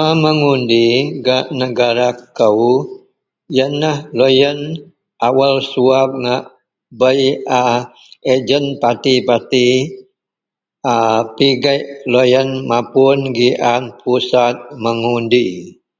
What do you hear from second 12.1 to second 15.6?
lo yian mapun pusat mengundi.